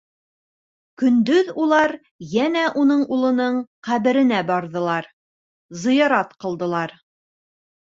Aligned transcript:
Көндөҙ 1.01 1.51
улар 1.65 1.93
йәнә 2.29 2.65
уның 2.85 3.05
улының 3.19 3.63
«ҡәберенә» 3.91 4.43
барҙылар, 4.51 5.15
зыярат 5.87 6.39
ҡылдылар. 6.45 7.03